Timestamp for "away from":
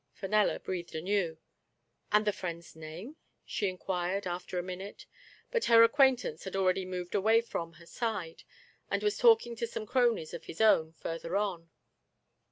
7.13-7.73